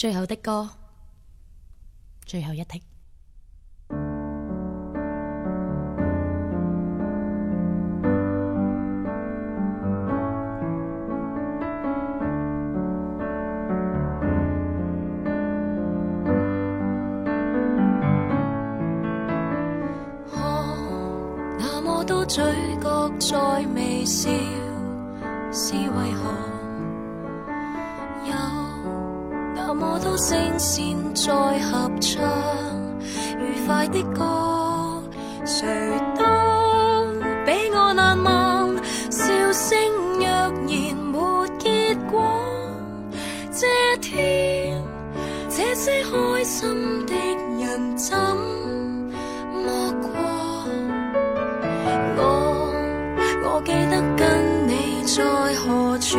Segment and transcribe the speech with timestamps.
[0.00, 0.66] 最后的歌，
[2.24, 2.80] 最后一剔。
[21.58, 22.42] 那么多嘴
[22.80, 24.30] 角在微笑，
[29.80, 32.22] 那么多声线在合唱，
[33.38, 35.02] 愉快的歌，
[35.46, 35.66] 谁
[36.14, 36.22] 都
[37.46, 38.76] 比我难忘。
[39.10, 39.78] 笑声
[40.18, 42.22] 若然没结果，
[43.50, 43.66] 这
[44.02, 44.84] 天
[45.48, 47.14] 这些开心的
[47.64, 50.10] 人怎么过？
[52.18, 52.20] 我
[53.44, 56.18] 我记得跟你在何处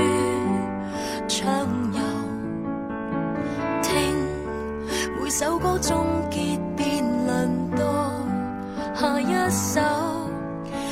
[5.32, 8.12] 首歌终结便轮到
[8.94, 9.80] 下一首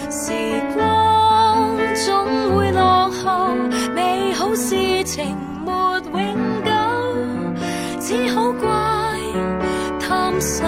[0.10, 0.32] 时
[0.74, 3.54] 光总会落后
[3.94, 6.72] 美好事情没永久
[8.00, 8.70] 只好怪
[10.00, 10.66] 贪心